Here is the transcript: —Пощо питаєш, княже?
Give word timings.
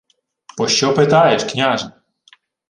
—Пощо 0.57 0.93
питаєш, 0.93 1.43
княже? 1.43 1.91